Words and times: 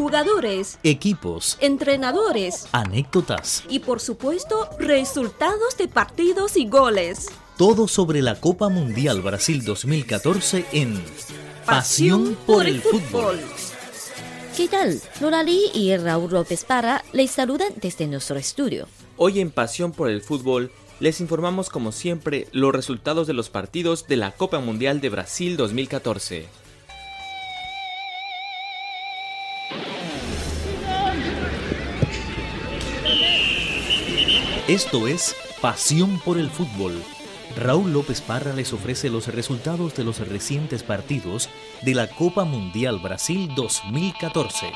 jugadores, 0.00 0.78
equipos, 0.82 1.58
entrenadores 1.60 2.68
anécdotas, 2.72 3.64
y 3.68 3.80
por 3.80 4.00
supuesto 4.00 4.70
resultados 4.78 5.76
de 5.76 5.88
partidos 5.88 6.56
y 6.56 6.66
goles. 6.66 7.28
todo 7.58 7.86
sobre 7.86 8.22
la 8.22 8.40
Copa 8.40 8.70
Mundial 8.70 9.20
Brasil 9.20 9.62
2014 9.62 10.64
en 10.72 11.04
Pasión 11.66 12.34
por 12.46 12.66
el 12.66 12.80
Fútbol. 12.80 13.38
¿Qué 14.56 14.68
tal? 14.68 14.98
Lola 15.20 15.42
Lee 15.42 15.70
y 15.74 15.94
Raúl 15.94 16.32
López 16.32 16.64
Parra 16.64 17.04
les 17.12 17.32
saludan 17.32 17.74
desde 17.76 18.06
nuestro 18.06 18.38
estudio. 18.38 18.86
Hoy 19.18 19.38
en 19.40 19.50
Pasión 19.50 19.92
por 19.92 20.08
el 20.08 20.22
Fútbol 20.22 20.72
les 20.98 21.20
informamos 21.20 21.68
como 21.68 21.92
siempre 21.92 22.48
los 22.52 22.72
resultados 22.72 23.26
de 23.26 23.34
los 23.34 23.50
partidos 23.50 24.06
de 24.06 24.16
la 24.16 24.30
Copa 24.30 24.60
Mundial 24.60 25.02
de 25.02 25.10
Brasil 25.10 25.58
2014. 25.58 26.59
Esto 34.70 35.08
es 35.08 35.34
Pasión 35.60 36.20
por 36.20 36.38
el 36.38 36.48
Fútbol. 36.48 37.02
Raúl 37.56 37.92
López 37.92 38.20
Parra 38.20 38.52
les 38.52 38.72
ofrece 38.72 39.10
los 39.10 39.26
resultados 39.26 39.96
de 39.96 40.04
los 40.04 40.20
recientes 40.28 40.84
partidos 40.84 41.48
de 41.82 41.92
la 41.96 42.06
Copa 42.06 42.44
Mundial 42.44 43.00
Brasil 43.00 43.50
2014. 43.56 44.70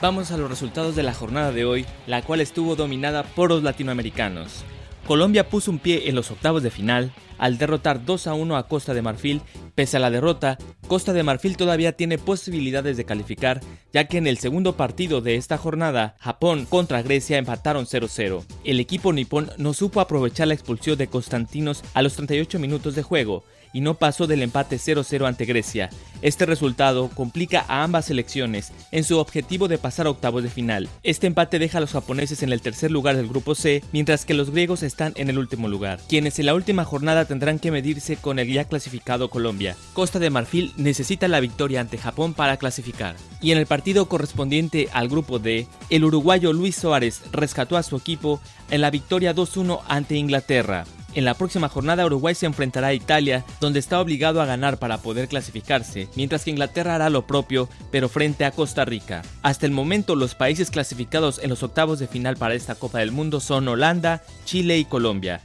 Vamos 0.00 0.30
a 0.30 0.38
los 0.38 0.48
resultados 0.48 0.96
de 0.96 1.02
la 1.02 1.12
jornada 1.12 1.52
de 1.52 1.66
hoy, 1.66 1.84
la 2.06 2.22
cual 2.22 2.40
estuvo 2.40 2.74
dominada 2.74 3.22
por 3.22 3.50
los 3.50 3.62
latinoamericanos. 3.62 4.64
Colombia 5.06 5.50
puso 5.50 5.70
un 5.70 5.78
pie 5.78 6.08
en 6.08 6.14
los 6.14 6.30
octavos 6.30 6.62
de 6.62 6.70
final 6.70 7.12
al 7.36 7.58
derrotar 7.58 8.04
2 8.04 8.28
a 8.28 8.34
1 8.34 8.56
a 8.56 8.68
Costa 8.68 8.94
de 8.94 9.02
Marfil. 9.02 9.42
Pese 9.74 9.96
a 9.96 10.00
la 10.00 10.10
derrota, 10.10 10.58
Costa 10.92 11.14
de 11.14 11.22
Marfil 11.22 11.56
todavía 11.56 11.92
tiene 11.92 12.18
posibilidades 12.18 12.98
de 12.98 13.06
calificar, 13.06 13.62
ya 13.92 14.06
que 14.06 14.18
en 14.18 14.26
el 14.26 14.38
segundo 14.38 14.76
partido 14.76 15.20
de 15.20 15.36
esta 15.36 15.58
jornada, 15.58 16.16
Japón 16.18 16.66
contra 16.68 17.02
Grecia 17.02 17.38
empataron 17.38 17.86
0-0. 17.86 18.44
El 18.64 18.80
equipo 18.80 19.12
nipón 19.12 19.50
no 19.58 19.74
supo 19.74 20.00
aprovechar 20.00 20.48
la 20.48 20.54
expulsión 20.54 20.98
de 20.98 21.08
Constantinos 21.08 21.82
a 21.94 22.02
los 22.02 22.14
38 22.14 22.58
minutos 22.58 22.94
de 22.94 23.02
juego 23.02 23.44
y 23.72 23.80
no 23.80 23.94
pasó 23.94 24.26
del 24.26 24.42
empate 24.42 24.76
0-0 24.76 25.26
ante 25.26 25.44
Grecia. 25.44 25.90
Este 26.20 26.46
resultado 26.46 27.08
complica 27.08 27.64
a 27.68 27.82
ambas 27.82 28.06
selecciones 28.06 28.72
en 28.92 29.04
su 29.04 29.18
objetivo 29.18 29.66
de 29.66 29.78
pasar 29.78 30.06
a 30.06 30.10
octavos 30.10 30.42
de 30.42 30.50
final. 30.50 30.88
Este 31.02 31.26
empate 31.26 31.58
deja 31.58 31.78
a 31.78 31.80
los 31.80 31.92
japoneses 31.92 32.42
en 32.42 32.52
el 32.52 32.60
tercer 32.60 32.90
lugar 32.90 33.16
del 33.16 33.28
grupo 33.28 33.54
C, 33.54 33.82
mientras 33.92 34.24
que 34.24 34.34
los 34.34 34.50
griegos 34.50 34.82
están 34.82 35.12
en 35.16 35.30
el 35.30 35.38
último 35.38 35.68
lugar, 35.68 36.00
quienes 36.08 36.38
en 36.38 36.46
la 36.46 36.54
última 36.54 36.84
jornada 36.84 37.24
tendrán 37.24 37.58
que 37.58 37.70
medirse 37.70 38.16
con 38.16 38.38
el 38.38 38.52
ya 38.52 38.64
clasificado 38.64 39.30
Colombia. 39.30 39.76
Costa 39.94 40.18
de 40.18 40.30
Marfil 40.30 40.72
necesita 40.76 41.26
la 41.28 41.40
victoria 41.40 41.80
ante 41.80 41.98
Japón 41.98 42.34
para 42.34 42.56
clasificar. 42.56 43.16
Y 43.40 43.50
en 43.50 43.58
el 43.58 43.66
partido 43.66 43.81
correspondiente 44.08 44.88
al 44.92 45.08
grupo 45.08 45.38
D, 45.38 45.66
el 45.90 46.04
uruguayo 46.04 46.52
Luis 46.52 46.76
Suárez 46.76 47.22
rescató 47.32 47.76
a 47.76 47.82
su 47.82 47.96
equipo 47.96 48.40
en 48.70 48.80
la 48.80 48.90
victoria 48.90 49.34
2-1 49.34 49.80
ante 49.88 50.16
Inglaterra. 50.16 50.84
En 51.14 51.26
la 51.26 51.34
próxima 51.34 51.68
jornada 51.68 52.06
Uruguay 52.06 52.34
se 52.34 52.46
enfrentará 52.46 52.88
a 52.88 52.94
Italia, 52.94 53.44
donde 53.60 53.78
está 53.78 54.00
obligado 54.00 54.40
a 54.40 54.46
ganar 54.46 54.78
para 54.78 54.98
poder 54.98 55.28
clasificarse, 55.28 56.08
mientras 56.14 56.44
que 56.44 56.50
Inglaterra 56.50 56.94
hará 56.94 57.10
lo 57.10 57.26
propio, 57.26 57.68
pero 57.90 58.08
frente 58.08 58.46
a 58.46 58.50
Costa 58.50 58.86
Rica. 58.86 59.22
Hasta 59.42 59.66
el 59.66 59.72
momento 59.72 60.14
los 60.14 60.34
países 60.34 60.70
clasificados 60.70 61.38
en 61.42 61.50
los 61.50 61.62
octavos 61.62 61.98
de 61.98 62.06
final 62.06 62.36
para 62.36 62.54
esta 62.54 62.76
Copa 62.76 63.00
del 63.00 63.12
Mundo 63.12 63.40
son 63.40 63.68
Holanda, 63.68 64.22
Chile 64.46 64.78
y 64.78 64.86
Colombia. 64.86 65.42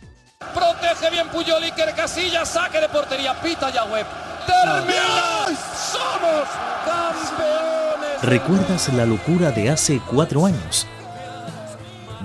Protege 0.53 1.09
bien 1.11 1.27
Puyol 1.29 1.63
Iker 1.63 1.93
Casillas, 1.95 2.47
saque 2.47 2.79
de 2.79 2.87
portería, 2.87 3.33
pita 3.41 3.69
Yahweh. 3.73 4.05
¡Termina! 4.45 5.47
¡Somos 5.75 6.47
campeones! 6.85 8.16
¿Recuerdas 8.27 8.91
la 8.91 9.05
locura 9.05 9.51
de 9.51 9.69
hace 9.69 10.01
cuatro 10.05 10.45
años? 10.45 10.85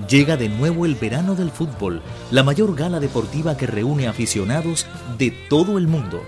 Llega 0.09 0.35
de 0.35 0.49
nuevo 0.49 0.85
el 0.85 0.95
verano 0.95 1.33
del 1.33 1.49
fútbol, 1.49 2.01
la 2.29 2.43
mayor 2.43 2.75
gala 2.75 2.99
deportiva 2.99 3.55
que 3.55 3.67
reúne 3.67 4.09
aficionados 4.09 4.85
de 5.17 5.31
todo 5.49 5.77
el 5.77 5.87
mundo. 5.87 6.21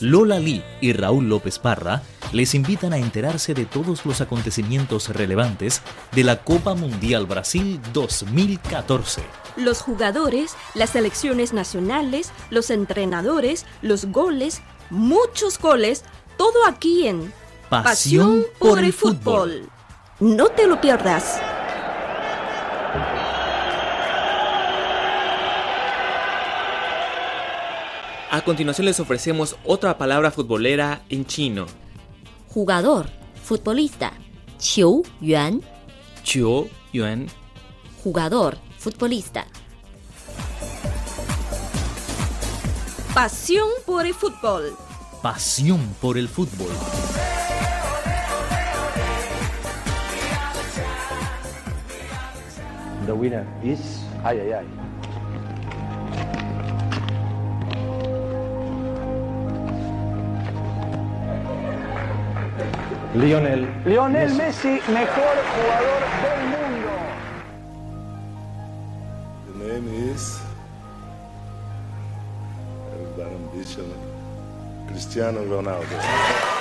Lola 0.00 0.38
Lee 0.38 0.62
y 0.80 0.94
Raúl 0.94 1.28
López 1.28 1.58
Parra 1.58 2.00
les 2.32 2.54
invitan 2.54 2.94
a 2.94 2.96
enterarse 2.96 3.52
de 3.52 3.66
todos 3.66 4.06
los 4.06 4.22
acontecimientos 4.22 5.10
relevantes 5.10 5.82
de 6.12 6.24
la 6.24 6.42
Copa 6.42 6.74
Mundial 6.74 7.26
Brasil 7.26 7.78
2014. 7.92 9.24
Los 9.56 9.82
jugadores, 9.82 10.56
las 10.72 10.88
selecciones 10.88 11.52
nacionales, 11.52 12.32
los 12.48 12.70
entrenadores, 12.70 13.66
los 13.82 14.06
goles, 14.06 14.62
muchos 14.88 15.58
goles, 15.58 16.02
todo 16.38 16.66
aquí 16.66 17.08
en 17.08 17.30
Pasión 17.82 18.44
por 18.58 18.78
el 18.78 18.92
fútbol. 18.92 19.68
No 20.20 20.46
te 20.48 20.66
lo 20.66 20.80
pierdas. 20.80 21.40
A 28.30 28.42
continuación 28.42 28.86
les 28.86 28.98
ofrecemos 28.98 29.56
otra 29.64 29.96
palabra 29.96 30.30
futbolera 30.30 31.02
en 31.08 31.24
chino. 31.24 31.66
Jugador, 32.48 33.06
futbolista. 33.42 34.12
Qiu 34.58 35.02
Yuan, 35.20 35.60
Chiu 36.22 36.68
Yuan. 36.92 37.26
jugador, 38.02 38.56
futbolista. 38.78 39.46
Pasión 43.14 43.68
por 43.86 44.06
el 44.06 44.14
fútbol. 44.14 44.76
Pasión 45.22 45.94
por 46.00 46.18
el 46.18 46.28
fútbol. 46.28 46.70
The 53.06 53.14
winner 53.14 53.46
is. 53.62 54.00
Ay, 54.24 54.40
ay, 54.40 54.64
ay. 54.64 54.66
Lionel. 63.14 63.68
Lionel 63.84 64.30
Messi, 64.34 64.80
mejor 64.88 65.36
jugador 65.52 66.02
del 66.24 66.40
mundo. 66.48 66.92
The 69.46 69.54
name 69.68 69.86
is 70.10 70.40
Baron 73.16 73.48
Cristiano 74.88 75.44
Ronaldo. 75.44 76.53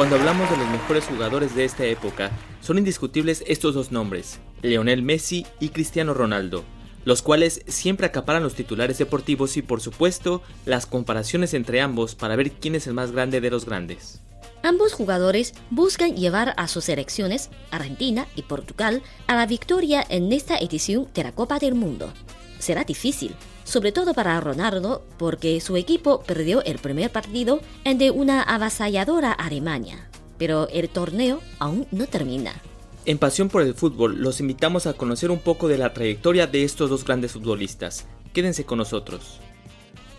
Cuando 0.00 0.16
hablamos 0.16 0.50
de 0.50 0.56
los 0.56 0.66
mejores 0.70 1.04
jugadores 1.04 1.54
de 1.54 1.66
esta 1.66 1.84
época, 1.84 2.30
son 2.62 2.78
indiscutibles 2.78 3.44
estos 3.46 3.74
dos 3.74 3.92
nombres, 3.92 4.40
Lionel 4.62 5.02
Messi 5.02 5.46
y 5.60 5.68
Cristiano 5.68 6.14
Ronaldo, 6.14 6.64
los 7.04 7.20
cuales 7.20 7.60
siempre 7.68 8.06
acaparan 8.06 8.42
los 8.42 8.54
titulares 8.54 8.96
deportivos 8.96 9.58
y 9.58 9.62
por 9.62 9.82
supuesto 9.82 10.40
las 10.64 10.86
comparaciones 10.86 11.52
entre 11.52 11.82
ambos 11.82 12.14
para 12.14 12.34
ver 12.34 12.50
quién 12.52 12.76
es 12.76 12.86
el 12.86 12.94
más 12.94 13.12
grande 13.12 13.42
de 13.42 13.50
los 13.50 13.66
grandes. 13.66 14.22
Ambos 14.62 14.94
jugadores 14.94 15.52
buscan 15.68 16.16
llevar 16.16 16.54
a 16.56 16.66
sus 16.66 16.84
selecciones, 16.84 17.50
Argentina 17.70 18.26
y 18.36 18.40
Portugal, 18.40 19.02
a 19.26 19.34
la 19.34 19.44
victoria 19.44 20.02
en 20.08 20.32
esta 20.32 20.56
edición 20.56 21.08
de 21.12 21.24
la 21.24 21.32
Copa 21.32 21.58
del 21.58 21.74
Mundo. 21.74 22.10
Será 22.58 22.84
difícil, 22.84 23.34
sobre 23.70 23.92
todo 23.92 24.14
para 24.14 24.40
Ronaldo, 24.40 25.04
porque 25.16 25.60
su 25.60 25.76
equipo 25.76 26.22
perdió 26.22 26.62
el 26.64 26.78
primer 26.78 27.12
partido 27.12 27.60
ante 27.84 28.10
una 28.10 28.42
avasalladora 28.42 29.30
Alemania. 29.32 30.10
Pero 30.38 30.68
el 30.68 30.88
torneo 30.88 31.40
aún 31.60 31.86
no 31.92 32.06
termina. 32.06 32.60
En 33.06 33.18
Pasión 33.18 33.48
por 33.48 33.62
el 33.62 33.74
Fútbol 33.74 34.20
los 34.20 34.40
invitamos 34.40 34.86
a 34.86 34.94
conocer 34.94 35.30
un 35.30 35.38
poco 35.38 35.68
de 35.68 35.78
la 35.78 35.94
trayectoria 35.94 36.46
de 36.48 36.64
estos 36.64 36.90
dos 36.90 37.04
grandes 37.04 37.32
futbolistas. 37.32 38.06
Quédense 38.32 38.64
con 38.64 38.78
nosotros. 38.78 39.38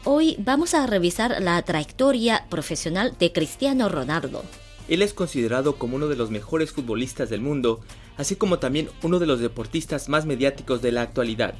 Hoy 0.05 0.37
vamos 0.39 0.73
a 0.73 0.87
revisar 0.87 1.41
la 1.41 1.61
trayectoria 1.61 2.45
profesional 2.49 3.15
de 3.19 3.33
Cristiano 3.33 3.89
Ronaldo. 3.89 4.43
Él 4.87 5.01
es 5.01 5.13
considerado 5.13 5.75
como 5.75 5.97
uno 5.97 6.07
de 6.07 6.15
los 6.15 6.31
mejores 6.31 6.71
futbolistas 6.71 7.29
del 7.29 7.41
mundo, 7.41 7.81
así 8.17 8.35
como 8.35 8.59
también 8.59 8.89
uno 9.03 9.19
de 9.19 9.27
los 9.27 9.41
deportistas 9.41 10.09
más 10.09 10.25
mediáticos 10.25 10.81
de 10.81 10.91
la 10.91 11.01
actualidad. 11.01 11.53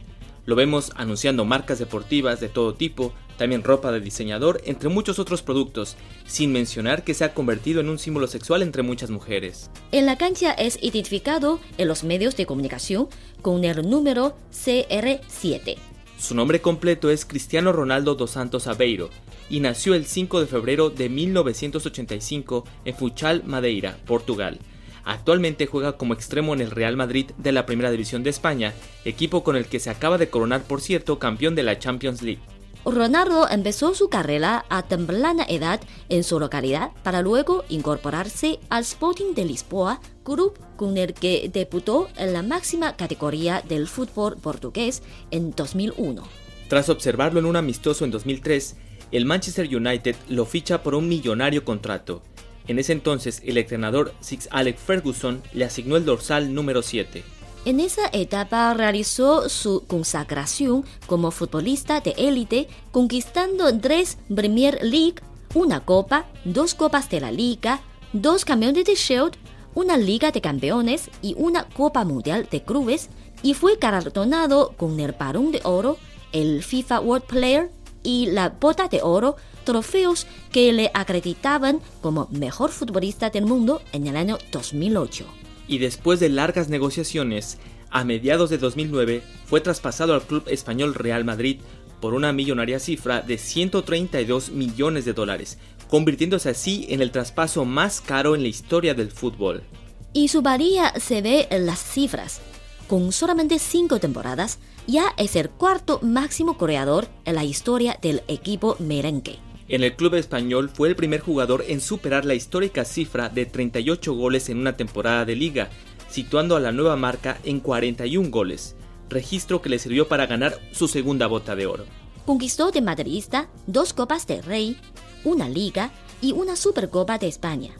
Lo 0.46 0.56
vemos 0.56 0.92
anunciando 0.96 1.46
marcas 1.46 1.78
deportivas 1.78 2.40
de 2.40 2.50
todo 2.50 2.74
tipo, 2.74 3.14
también 3.38 3.64
ropa 3.64 3.92
de 3.92 4.00
diseñador, 4.02 4.62
entre 4.66 4.90
muchos 4.90 5.20
otros 5.20 5.42
productos, 5.42 5.96
sin 6.26 6.52
mencionar 6.52 7.04
que 7.04 7.14
se 7.14 7.24
ha 7.24 7.34
convertido 7.34 7.80
en 7.80 7.90
un 7.90 8.00
símbolo 8.00 8.28
sexual 8.28 8.62
entre 8.62 8.82
muchas 8.82 9.12
mujeres. 9.12 9.70
En 9.92 10.06
la 10.06 10.18
cancha 10.18 10.52
es 10.54 10.80
identificado 10.82 11.60
en 11.78 11.88
los 11.88 12.04
medios 12.04 12.36
de 12.36 12.46
comunicación 12.46 13.08
con 13.42 13.64
el 13.64 13.88
número 13.88 14.36
CR7. 14.52 15.78
Su 16.18 16.36
nombre 16.36 16.62
completo 16.62 17.10
es 17.10 17.26
Cristiano 17.26 17.72
Ronaldo 17.72 18.14
dos 18.14 18.32
Santos 18.32 18.68
Aveiro 18.68 19.10
y 19.50 19.60
nació 19.60 19.96
el 19.96 20.06
5 20.06 20.40
de 20.40 20.48
febrero 20.48 20.90
de 20.90 21.10
1985 21.10 22.64
en 22.86 22.96
Funchal, 22.96 23.44
Madeira, 23.46 23.98
Portugal. 24.06 24.60
Actualmente 25.04 25.66
juega 25.66 25.98
como 25.98 26.14
extremo 26.14 26.54
en 26.54 26.62
el 26.62 26.72
Real 26.72 26.96
Madrid 26.96 27.32
de 27.38 27.52
la 27.52 27.66
Primera 27.66 27.92
División 27.92 28.24
de 28.24 28.30
España, 28.30 28.74
equipo 29.06 29.44
con 29.44 29.56
el 29.56 29.66
que 29.66 29.80
se 29.80 29.90
acaba 29.90 30.18
de 30.18 30.30
coronar, 30.30 30.64
por 30.64 30.82
cierto, 30.82 31.20
campeón 31.20 31.56
de 31.56 31.64
la 31.64 31.80
Champions 31.80 32.22
League. 32.22 32.42
Ronaldo 32.84 33.48
empezó 33.48 33.94
su 33.94 34.10
carrera 34.10 34.66
a 34.70 34.84
temprana 34.84 35.46
edad 35.48 35.80
en 36.10 36.24
su 36.24 36.40
localidad 36.40 36.92
para 37.04 37.22
luego 37.22 37.64
incorporarse 37.70 38.60
al 38.70 38.82
Sporting 38.82 39.36
de 39.36 39.46
Lisboa, 39.46 40.02
club 40.24 40.58
con 40.78 40.98
el 40.98 41.14
que 41.14 41.50
debutó 41.54 42.10
en 42.18 42.34
la 42.34 42.42
máxima 42.42 42.96
categoría 42.96 43.62
del 43.68 43.88
fútbol 43.88 44.38
portugués 44.38 45.04
en 45.30 45.52
2001. 45.52 46.24
Tras 46.70 46.90
observarlo 46.90 47.40
en 47.40 47.46
un 47.46 47.56
amistoso 47.56 48.04
en 48.04 48.12
2003, 48.12 48.78
el 49.12 49.26
Manchester 49.26 49.76
United 49.76 50.16
lo 50.30 50.46
ficha 50.46 50.82
por 50.82 50.96
un 50.96 51.08
millonario 51.08 51.64
contrato. 51.64 52.24
En 52.68 52.80
ese 52.80 52.94
entonces, 52.94 53.42
el 53.46 53.58
entrenador 53.58 54.14
Six 54.22 54.48
Alex 54.52 54.80
Ferguson 54.82 55.42
le 55.54 55.66
asignó 55.66 55.98
el 55.98 56.06
dorsal 56.06 56.54
número 56.54 56.82
7. 56.82 57.24
En 57.64 57.80
esa 57.80 58.10
etapa 58.12 58.74
realizó 58.74 59.48
su 59.48 59.86
consagración 59.86 60.84
como 61.06 61.30
futbolista 61.30 62.02
de 62.02 62.12
élite, 62.18 62.68
conquistando 62.92 63.78
tres 63.80 64.18
Premier 64.34 64.80
League, 64.82 65.16
una 65.54 65.82
copa, 65.82 66.26
dos 66.44 66.74
copas 66.74 67.10
de 67.10 67.22
la 67.22 67.32
liga, 67.32 67.82
dos 68.14 68.46
campeones 68.46 68.86
de 68.86 68.96
Shield, 68.96 69.34
una 69.76 69.96
liga 69.98 70.32
de 70.32 70.42
campeones 70.42 71.10
y 71.22 71.36
una 71.38 71.66
copa 71.66 72.04
mundial 72.04 72.48
de 72.50 72.64
clubes, 72.64 73.10
y 73.44 73.54
fue 73.54 73.78
galardonado 73.80 74.74
con 74.76 75.00
el 75.00 75.12
Barón 75.12 75.52
de 75.52 75.62
Oro, 75.64 75.98
el 76.32 76.64
FIFA 76.64 77.00
World 77.02 77.26
Player 77.26 77.72
y 78.02 78.28
la 78.28 78.50
Bota 78.50 78.88
de 78.88 79.02
Oro, 79.04 79.36
trofeos 79.64 80.28
que 80.52 80.72
le 80.74 80.92
acreditaban 80.94 81.80
como 82.02 82.28
mejor 82.32 82.72
futbolista 82.72 83.30
del 83.30 83.46
mundo 83.46 83.82
en 83.94 84.08
el 84.08 84.16
año 84.16 84.38
2008 84.52 85.26
y 85.72 85.78
después 85.78 86.20
de 86.20 86.28
largas 86.28 86.68
negociaciones, 86.68 87.58
a 87.90 88.04
mediados 88.04 88.50
de 88.50 88.58
2009 88.58 89.24
fue 89.46 89.62
traspasado 89.62 90.14
al 90.14 90.22
club 90.22 90.44
español 90.48 90.94
Real 90.94 91.24
Madrid 91.24 91.62
por 92.02 92.14
una 92.14 92.34
millonaria 92.34 92.78
cifra 92.78 93.22
de 93.22 93.38
132 93.38 94.52
millones 94.52 95.06
de 95.06 95.14
dólares, 95.14 95.60
convirtiéndose 95.90 96.50
así 96.50 96.88
en 96.90 97.02
el 97.02 97.12
traspaso 97.12 97.64
más 97.64 98.02
caro 98.02 98.36
en 98.36 98.42
la 98.42 98.50
historia 98.50 98.94
del 98.94 99.12
fútbol. 99.12 99.64
Y 100.12 100.28
su 100.28 100.42
varía 100.42 100.94
se 101.00 101.22
ve 101.22 101.48
en 101.52 101.66
las 101.66 101.80
cifras. 101.80 102.42
Con 102.90 103.14
solamente 103.14 103.58
cinco 103.58 104.00
temporadas, 104.00 104.60
ya 104.88 105.14
es 105.16 105.38
el 105.38 105.50
cuarto 105.50 106.00
máximo 106.02 106.56
goleador 106.56 107.08
en 107.24 107.36
la 107.36 107.46
historia 107.46 107.98
del 108.02 108.24
equipo 108.28 108.76
merengue. 108.80 109.40
En 109.72 109.86
el 109.86 109.96
club 109.96 110.16
español 110.16 110.70
fue 110.70 110.90
el 110.90 110.98
primer 110.98 111.22
jugador 111.22 111.64
en 111.66 111.80
superar 111.80 112.26
la 112.26 112.34
histórica 112.34 112.84
cifra 112.84 113.30
de 113.30 113.46
38 113.46 114.14
goles 114.14 114.50
en 114.50 114.58
una 114.58 114.76
temporada 114.76 115.24
de 115.24 115.38
liga, 115.38 115.70
situando 116.10 116.58
a 116.58 116.60
la 116.60 116.74
nueva 116.74 116.98
marca 116.98 117.38
en 117.46 117.62
41 117.62 118.30
goles, 118.30 118.76
registro 119.08 119.62
que 119.62 119.70
le 119.70 119.80
sirvió 119.80 120.10
para 120.10 120.26
ganar 120.26 120.60
su 120.74 120.90
segunda 120.90 121.28
bota 121.28 121.56
de 121.56 121.68
oro. 121.68 121.86
Conquistó 122.26 122.72
de 122.72 122.82
madridista 122.82 123.48
dos 123.66 123.94
Copas 123.94 124.28
de 124.28 124.42
Rey, 124.42 124.76
una 125.24 125.48
Liga 125.48 125.92
y 126.20 126.34
una 126.34 126.58
Supercopa 126.58 127.18
de 127.18 127.30
España. 127.30 127.72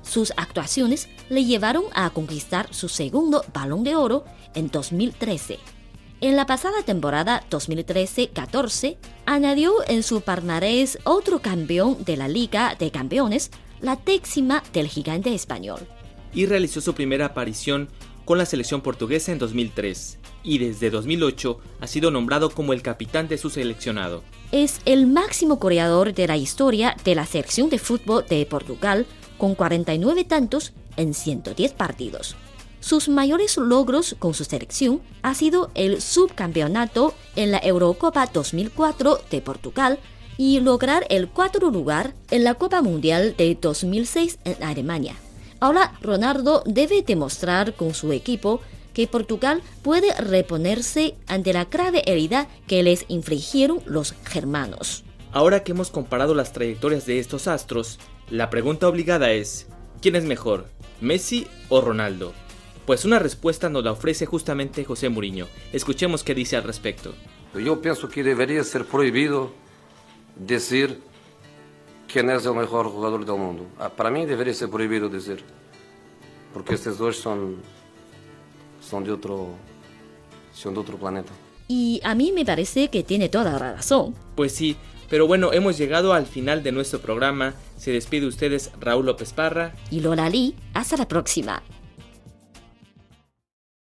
Sus 0.00 0.32
actuaciones 0.38 1.10
le 1.28 1.44
llevaron 1.44 1.84
a 1.92 2.08
conquistar 2.08 2.72
su 2.72 2.88
segundo 2.88 3.44
Balón 3.52 3.84
de 3.84 3.96
Oro 3.96 4.24
en 4.54 4.70
2013 4.70 5.58
en 6.28 6.36
la 6.36 6.46
pasada 6.46 6.82
temporada 6.82 7.44
2013-14, 7.50 8.96
añadió 9.26 9.74
en 9.88 10.02
su 10.02 10.22
palmarés 10.22 10.98
otro 11.04 11.40
campeón 11.40 12.02
de 12.02 12.16
la 12.16 12.28
Liga 12.28 12.76
de 12.78 12.90
Campeones, 12.90 13.50
la 13.82 13.96
décima 13.96 14.62
del 14.72 14.88
gigante 14.88 15.34
español. 15.34 15.80
Y 16.32 16.46
realizó 16.46 16.80
su 16.80 16.94
primera 16.94 17.26
aparición 17.26 17.90
con 18.24 18.38
la 18.38 18.46
selección 18.46 18.80
portuguesa 18.80 19.32
en 19.32 19.38
2003 19.38 20.18
y 20.42 20.56
desde 20.56 20.88
2008 20.88 21.58
ha 21.80 21.86
sido 21.86 22.10
nombrado 22.10 22.48
como 22.48 22.72
el 22.72 22.80
capitán 22.80 23.28
de 23.28 23.36
su 23.36 23.50
seleccionado. 23.50 24.22
Es 24.50 24.80
el 24.86 25.06
máximo 25.06 25.56
goleador 25.56 26.14
de 26.14 26.26
la 26.26 26.38
historia 26.38 26.96
de 27.04 27.14
la 27.16 27.26
selección 27.26 27.68
de 27.68 27.78
fútbol 27.78 28.24
de 28.26 28.46
Portugal 28.46 29.04
con 29.36 29.54
49 29.54 30.24
tantos 30.24 30.72
en 30.96 31.12
110 31.12 31.72
partidos. 31.72 32.34
Sus 32.84 33.08
mayores 33.08 33.56
logros 33.56 34.14
con 34.18 34.34
su 34.34 34.44
selección 34.44 35.00
ha 35.22 35.34
sido 35.34 35.70
el 35.74 36.02
subcampeonato 36.02 37.14
en 37.34 37.50
la 37.50 37.58
Eurocopa 37.64 38.26
2004 38.26 39.20
de 39.30 39.40
Portugal 39.40 39.98
y 40.36 40.60
lograr 40.60 41.06
el 41.08 41.30
cuarto 41.30 41.70
lugar 41.70 42.12
en 42.30 42.44
la 42.44 42.52
Copa 42.56 42.82
Mundial 42.82 43.36
de 43.38 43.56
2006 43.58 44.38
en 44.44 44.62
Alemania. 44.62 45.14
Ahora 45.60 45.94
Ronaldo 46.02 46.62
debe 46.66 47.00
demostrar 47.00 47.72
con 47.72 47.94
su 47.94 48.12
equipo 48.12 48.60
que 48.92 49.06
Portugal 49.06 49.62
puede 49.80 50.12
reponerse 50.20 51.14
ante 51.26 51.54
la 51.54 51.64
grave 51.64 52.02
herida 52.04 52.48
que 52.66 52.82
les 52.82 53.06
infligieron 53.08 53.80
los 53.86 54.12
germanos. 54.26 55.04
Ahora 55.32 55.64
que 55.64 55.72
hemos 55.72 55.90
comparado 55.90 56.34
las 56.34 56.52
trayectorias 56.52 57.06
de 57.06 57.18
estos 57.18 57.48
astros, 57.48 57.98
la 58.28 58.50
pregunta 58.50 58.86
obligada 58.88 59.32
es, 59.32 59.68
¿quién 60.02 60.16
es 60.16 60.24
mejor, 60.24 60.66
Messi 61.00 61.46
o 61.70 61.80
Ronaldo? 61.80 62.34
Pues 62.86 63.06
una 63.06 63.18
respuesta 63.18 63.70
nos 63.70 63.82
la 63.82 63.92
ofrece 63.92 64.26
justamente 64.26 64.84
José 64.84 65.08
Mourinho. 65.08 65.46
Escuchemos 65.72 66.22
qué 66.22 66.34
dice 66.34 66.56
al 66.56 66.64
respecto. 66.64 67.14
Yo 67.54 67.80
pienso 67.80 68.08
que 68.08 68.22
debería 68.22 68.62
ser 68.62 68.84
prohibido 68.84 69.52
decir 70.36 71.00
quién 72.12 72.28
es 72.28 72.44
el 72.44 72.54
mejor 72.54 72.86
jugador 72.88 73.24
del 73.24 73.36
mundo. 73.36 73.66
Ah, 73.78 73.88
para 73.88 74.10
mí 74.10 74.26
debería 74.26 74.52
ser 74.52 74.68
prohibido 74.68 75.08
decir, 75.08 75.42
porque 76.52 76.74
estos 76.74 76.98
dos 76.98 77.16
son, 77.16 77.56
son, 78.80 79.04
de 79.04 79.12
otro, 79.12 79.48
son 80.52 80.74
de 80.74 80.80
otro 80.80 80.98
planeta. 80.98 81.32
Y 81.68 82.02
a 82.04 82.14
mí 82.14 82.32
me 82.32 82.44
parece 82.44 82.88
que 82.88 83.02
tiene 83.02 83.30
toda 83.30 83.52
la 83.52 83.72
razón. 83.72 84.14
Pues 84.34 84.52
sí, 84.52 84.76
pero 85.08 85.26
bueno, 85.26 85.52
hemos 85.54 85.78
llegado 85.78 86.12
al 86.12 86.26
final 86.26 86.62
de 86.62 86.72
nuestro 86.72 87.00
programa. 87.00 87.54
Se 87.78 87.92
despide 87.92 88.26
ustedes 88.26 88.72
Raúl 88.78 89.06
López 89.06 89.32
Parra 89.32 89.74
y 89.90 90.00
Lola 90.00 90.28
Lee. 90.28 90.54
Hasta 90.74 90.98
la 90.98 91.08
próxima. 91.08 91.62